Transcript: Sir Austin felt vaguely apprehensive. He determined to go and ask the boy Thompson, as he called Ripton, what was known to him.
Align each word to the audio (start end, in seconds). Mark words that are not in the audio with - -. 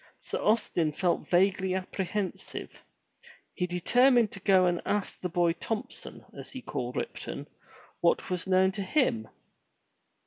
Sir 0.21 0.39
Austin 0.41 0.93
felt 0.93 1.29
vaguely 1.29 1.75
apprehensive. 1.75 2.81
He 3.53 3.67
determined 3.67 4.31
to 4.31 4.39
go 4.39 4.65
and 4.65 4.81
ask 4.83 5.19
the 5.21 5.29
boy 5.29 5.53
Thompson, 5.53 6.25
as 6.35 6.49
he 6.49 6.61
called 6.63 6.95
Ripton, 6.95 7.47
what 7.99 8.31
was 8.31 8.47
known 8.47 8.71
to 8.71 8.81
him. 8.81 9.27